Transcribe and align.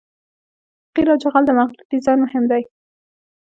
د 0.85 0.85
قیر 0.93 1.07
او 1.11 1.17
جغل 1.23 1.43
د 1.47 1.51
مخلوط 1.59 1.87
ډیزاین 1.91 2.19
مهم 2.25 2.43
دی 2.51 2.63